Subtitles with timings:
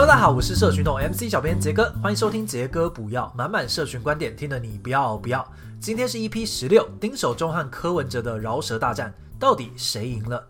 [0.00, 5.44] Hello，大家好，我是社群通 MC 小编杰哥，欢迎收听杰哥补药满满社群观点，听得你不要不要。
[5.80, 10.46] 今天是 EP 十六，丁守中和柯文哲的饶舌大战，到底谁赢了？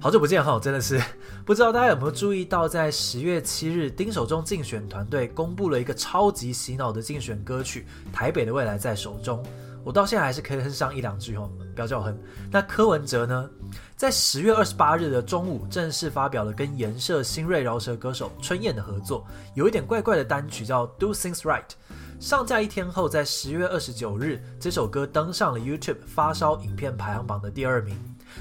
[0.00, 0.98] 好久不见哈，真的是
[1.44, 7.86] 不知道大家有没有注意到，在十月七日，丁守中竞选团队公布了一个超级洗脑的竞选歌曲
[8.16, 9.38] 《台北的未来在手中》。
[9.84, 12.16] 我到现在还是可以哼上一两句哦，不要叫我哼。
[12.50, 13.50] 那柯文哲呢，
[13.96, 21.62] 在十月二十八日的中午正式发表了跟颜社新锐饶舌歌手春燕的合作，有一点怪怪的单曲叫《Do Things Right》。
[22.20, 27.98] 上架一天后，在十月二十九日，这首歌登上了 YouTube 发烧影片排行榜的第二名。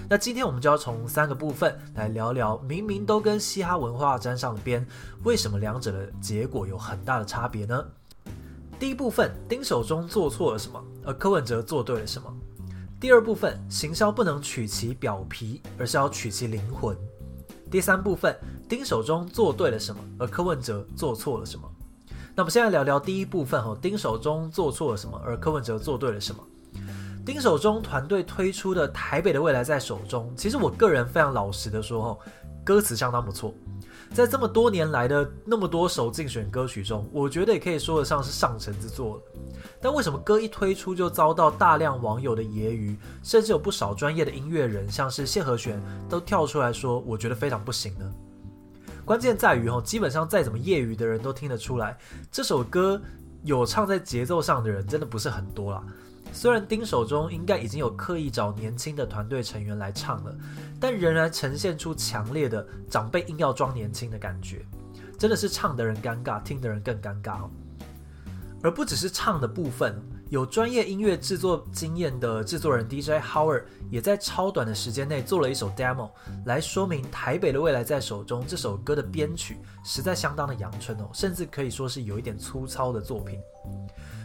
[0.08, 4.86] 那今天我们就要从三个部分来聊聊，明明都跟嘻哈文化沾上了边，
[5.24, 7.84] 为什么两者的结果有很大的差别呢？
[8.80, 12.32] 第一部分，丁守中做错了什么，而柯文哲做对了什么？
[13.00, 16.96] 第二部分，行销不能取其表皮，而是要取其灵魂。
[17.70, 18.38] 第三部分，
[18.70, 21.64] 丁守中做对了什么，而柯文哲做错了什么？
[22.36, 26.44] 那我们现在聊聊第一部分哈，丁守中做错了什么，而柯文哲做对了什么？
[27.26, 32.20] 丁守中团队推出的《台北的未来在手中》，其实我个人非常老实的说，
[32.64, 33.54] 歌词相当不错。
[34.14, 39.22] 在这么多年来的那么多首竞选歌曲中，我觉得也可以说得上是上乘之作了。
[39.82, 48.12] 但为什么歌一推出就遭到大量网友的揶揄，甚至有不少专业的音乐人，像是谢和弦，都跳出来说，我觉得非常不行呢？
[49.06, 51.98] 关键在于基本上再怎么业余的人都听得出来，
[52.32, 53.02] 这首歌
[53.44, 55.84] 有唱在节奏上的人真的不是很多啦。
[56.34, 60.36] 虽然丁守中应该已经有刻意找年轻的团队成员来唱了，
[60.80, 64.66] 但仍然呈现出强烈的长辈硬要装年轻的感觉，
[65.20, 67.52] 真的是唱的人尴尬，听的人更尴尬哦。
[68.64, 70.00] 而不只是唱的部分，
[70.30, 76.12] 有专业音乐制作经验的制作人 DJ Howard 也在超短的时间内做了一首 demo，
[76.46, 83.40] 来说明《台北的未来在手中》这首歌的编曲实在相当的阳春哦，甚至可以说是有一点粗糙的作品。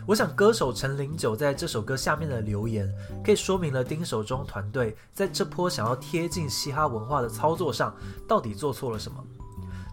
[0.07, 2.89] 我想，歌手陈零九在这首歌下面的留言，
[3.25, 7.92] 可以说明了丁守中团队在这波想要贴近嘻哈文化的操作上，
[8.29, 9.19] 到底做错了什么。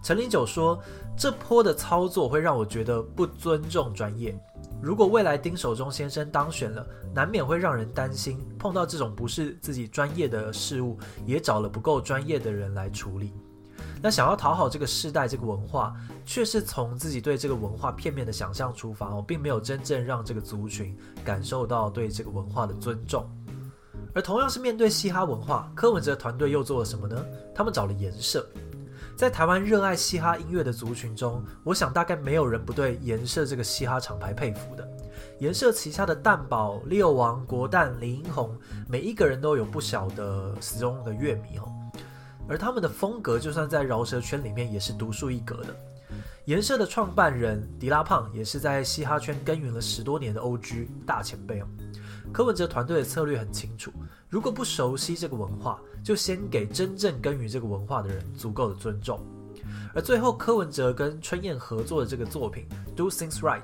[0.04, 0.80] 陈零九说，
[1.18, 4.38] 这波的操作会让我觉得不尊重专业。
[4.80, 10.96] 如果未来丁守中先生当选了，难免会让人担心，碰到这种不是自己专业的事物，
[11.26, 13.32] 也找了不够专业的人来处理。
[14.04, 20.94] 那想要讨好这个世代、这个文化，却是从自己对这个文化片面的想象出发哦，并没有真正让这个族群
[21.24, 23.26] 感受到对这个文化的尊重。
[24.14, 27.24] 而同样是面对嘻哈文化，柯文哲团队又做了什么呢？
[27.54, 28.46] 他们找了颜社，
[29.16, 34.86] 在台湾热爱嘻哈音乐的族群中，我想大概没有人不对颜社这个嘻哈厂牌佩服的。
[35.38, 38.54] 颜社旗下的蛋堡、六王、国蛋、林英宏，
[38.86, 41.72] 每一个人都有不小的死忠的乐迷哦。
[42.48, 45.76] 而他们的风格，就算在饶舌圈里面也是独树一格的。
[46.44, 51.66] 颜社的创办人迪拉胖也是在嘻哈圈耕耘了十多年的 OG 大前辈哦。
[52.32, 53.90] 柯文哲团队的策略很清楚，
[54.28, 59.18] 如果不熟悉这个文化，就先给真正耕耘这个文化的人足够的尊重。
[59.94, 63.62] 而最后，柯文哲跟春燕合作的这个作品《Do Things Right》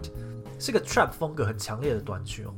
[0.59, 2.55] 是个 Trap 风格很强烈的短曲哦。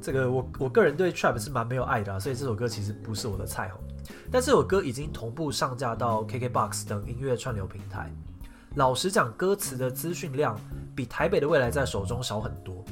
[0.00, 3.76] 这个我我个人对 Trap 是蛮没有爱的，所以这首歌其实不是我的菜哦。
[4.30, 8.10] 但这首歌已经同步上架到 KKBOX 等音乐串流平台。
[8.76, 10.58] 老实讲，歌词的资讯量
[10.94, 12.84] 比台北的未来在手中少很多。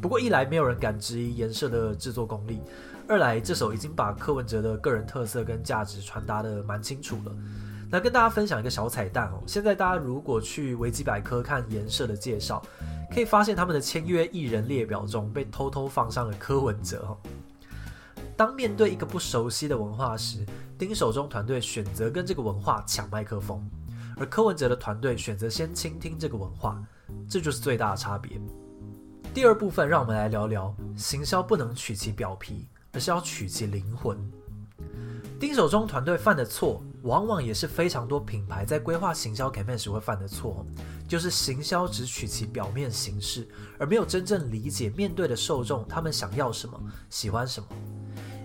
[0.00, 2.60] 不过一来没有人敢质疑颜社的制作功力，
[3.08, 7.32] 二来这首已经把柯文哲的个人特色跟价值传达得蛮清楚了。
[7.90, 12.62] 那跟大家分享一个小彩蛋哦，现在大家如果去维基百科看颜社的介绍，
[13.12, 17.16] 可以发现他们的签约艺人列表中被偷偷放上了柯文哲哦。
[18.40, 20.46] 当面对一个不熟悉的文化时，
[20.78, 23.62] 丁守中团队选择跟这个文化抢麦克风，
[24.16, 26.82] 而柯文哲的团队选择先倾听这个文化，
[27.28, 28.40] 这就是最大的差别。
[29.34, 34.18] 第二部分，让我们来聊聊行销不能取其表皮，而是要取其灵魂。
[35.38, 40.64] 丁守中团队犯的错，往往也是非常多品牌在规划行销 campaign 时会犯的错，
[41.06, 43.46] 就是行销只取其表面形式，
[43.78, 47.66] 而没有真正理解面对的受众他们想要什么，喜欢什么。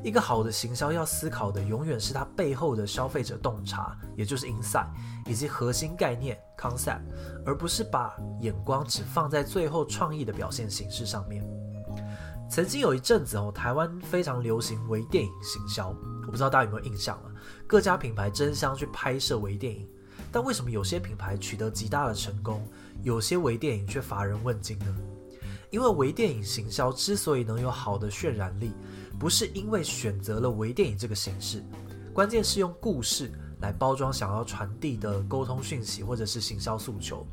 [0.06, 4.86] 一个好的行销要思考的永远是它背后的消费者洞察，也就是 insight，
[5.25, 7.02] 以及核心概念 concept，
[7.44, 11.44] 而不是把眼光只放在最后创意的表现形式上面。
[12.48, 15.90] 曾经有一阵子哦，台湾非常流行微电影行销，
[16.28, 17.31] 我不知道大家有没有印象了？
[17.66, 19.90] 各家品牌争相去拍摄微电影，
[20.31, 22.63] 但为什么有些品牌取得极大的成功，
[23.02, 24.96] 有些微电影却乏人问津呢？
[25.75, 28.72] 因为微电影行销之所以能有好的渲染力，
[29.19, 31.62] 不是因为选择了微电影这个形式，
[32.13, 33.30] 关键是用故事
[33.60, 37.27] 来包装想要传递的沟通讯息或者是行销诉求。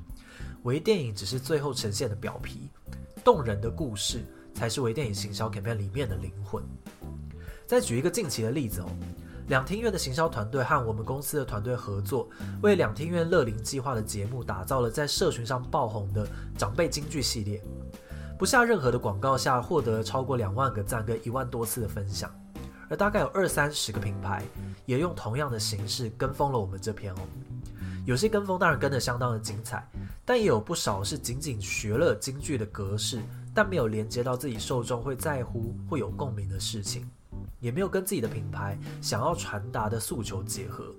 [0.65, 2.69] 微电影只是最后呈现的表皮，
[3.23, 6.65] 动人的故事才是微电影行销 campaign 里面的灵魂。
[7.65, 8.88] 再举一个近期的例子哦，
[9.47, 12.29] 两厅院的行销团队和我们公司的团队合作，
[12.61, 16.27] 为两厅院乐龄计划的节目打造了在社群上爆红的
[16.59, 17.62] 长辈京剧系列，
[18.38, 22.29] 不下任何的广告下，获得超过两万个赞跟一万多次的分享，
[22.88, 24.43] 而大概有二三十个品牌
[24.84, 27.19] 也用同样的形式跟风了我们这篇哦。
[28.05, 29.87] 有些跟风当然跟得相当的精彩，
[30.25, 33.23] 但也有不少是仅仅学了金句的格式，
[33.55, 37.08] 但没有连接到自己受众会在乎、会有共鸣的事情，
[37.61, 40.93] 也没有跟自己的品牌想要传达的诉求结合。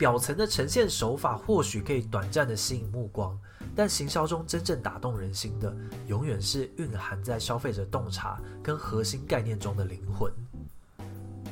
[0.00, 3.38] 表层的呈现手法或许可以短暂的吸引目光，
[3.76, 5.70] 但行销中真正打动人心的，
[6.06, 10.32] 永远是蕴含在消费者洞察跟核心概念中的灵魂。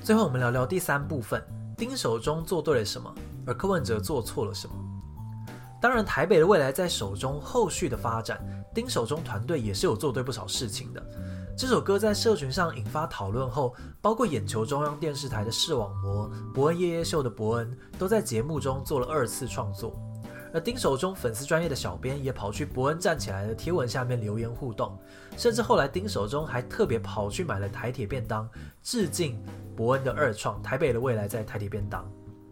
[0.03, 1.47] 最后，我们聊聊第三部分：
[1.77, 3.15] 丁守中做对了什么？
[3.45, 4.75] 而柯文哲做错了什么？
[5.79, 8.41] 当然，台北的未来在手中，后续的发展，
[8.75, 11.07] 丁守中团队也是有做对不少事情的。
[11.59, 19.93] 这首歌在社群上引发讨论后，包括眼球中央电视台的视网膜、博恩夜夜秀的博恩，都在节目中做了二次创作。
[20.55, 24.97] 而丁守中粉丝专业的小编也跑去博恩站起来的贴文下面留言互动，
[25.37, 28.49] 甚至后来丁守中还特别跑去买了台铁便当，
[28.81, 29.45] 致敬
[29.75, 32.05] 博恩的二创《台北的未来在台铁便当》。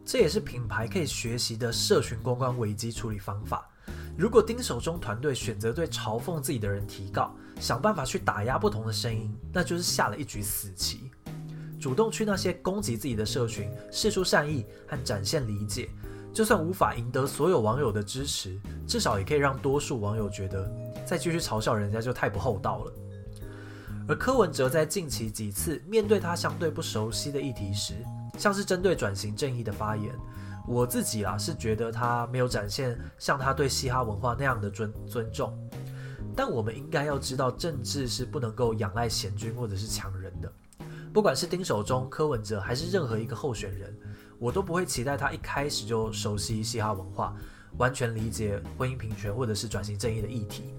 [0.05, 3.71] 这也是品牌可以学习的社群公关危机处理方法。
[4.17, 11.11] 如果丁守中团队选择对嘲讽自己的人提告，想办法去打压不同的声音，那就是下了一局死棋。
[11.79, 15.91] 主动去那些攻击自己的社群，释出善意和展现理解，
[16.33, 20.67] 就算无法赢得所有网友的支持，至少也可以让多数网友觉得，
[21.05, 22.93] 再继续嘲笑人家就太不厚道了。
[24.09, 27.95] 而柯文哲在近期几次面对他相对不熟悉的议题时，
[28.39, 30.15] 像是针对转型正义的发言，
[30.67, 35.57] 我自己啊是觉得他没有展现像他对嘻哈文化那样的尊尊重。
[36.35, 40.53] 但我们应该要知道，政治是不能够仰赖贤君或者是强人的。
[41.13, 43.97] 不管是丁守中、柯文哲，还是任何一个候选人，
[44.39, 47.35] 我都不会期待他一开始就熟悉嘻哈文化，
[47.79, 50.75] 完全理解婚姻平权或者是转型正义的议题。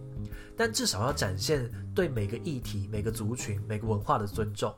[0.55, 4.73] 但至少要展现对每个议题、每个族群、每个文化的尊重。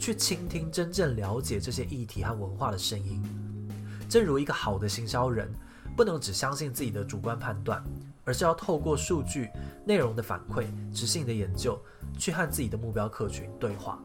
[0.00, 3.20] 去倾听真正了解这些议题和文化的声音。
[4.08, 5.52] 正如一个好的行销人，
[5.96, 7.82] 不能只相信自己的主观判断，
[8.24, 9.50] 而是要透过数据、
[9.84, 11.78] 内容的反馈、质性的研究，
[12.18, 13.98] 去和自己的目标客群对话，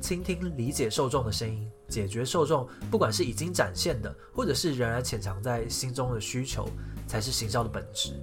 [0.00, 6.68] 倾听、理解受众的声音，解决受众不管是已经展现的，或者是仍然潜藏在心中的需求，
[7.06, 8.14] 才是行销的本质。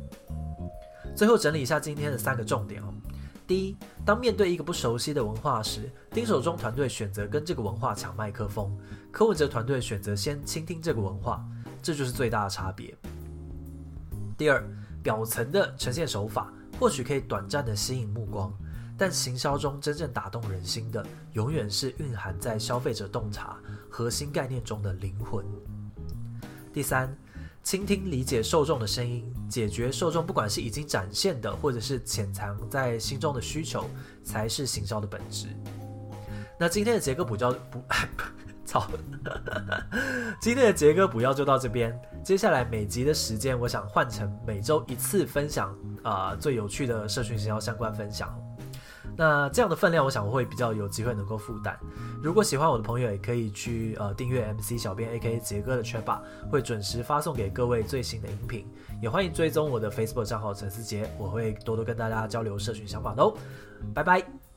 [1.15, 2.93] 最后整理一下今天的三个重点哦。
[3.51, 3.75] 第一，
[4.05, 8.73] 当面对一个不熟悉的文化时，丁守中团队选择跟这个文化抢麦克风，
[9.11, 11.45] 柯文哲团队选择先倾听这个文化，
[11.83, 12.97] 这就是最大的差别。
[14.37, 14.65] 第二，
[15.03, 16.49] 表层的呈现手法
[16.79, 18.53] 或许可以短暂的吸引目光，
[18.97, 23.57] 但行销中真正打动人心的，永远是蕴含在消费者洞察
[23.89, 25.45] 核心概念中的灵魂。
[26.71, 27.13] 第三。
[27.63, 33.85] 倾听、理解受众的声音，解决受众不管是已经展现的，或者是潜藏在心中的需求，
[34.23, 35.47] 才是行销的本质。
[36.59, 37.83] 那今天的杰哥补教不，
[38.65, 38.87] 操！
[40.39, 41.97] 今天的杰哥补药就到这边。
[42.23, 45.69] 接下来每集的时间，我想换成每周一次分享
[46.03, 48.35] 啊、呃，最有趣的社群行销相关分享。
[49.17, 51.77] 那这样的分量，我想我会比较有机会能够负担。
[52.21, 58.65] 如果喜欢我的朋友，也可以去呃订阅 MC 小编 AK 杰哥的圈吧，会准时发送给各位最新的音频。
[59.01, 63.33] 也欢迎追踪我的 Facebook 账号陈思杰，我会多多跟大家交流社群想法的哦。
[63.93, 64.50] 拜拜。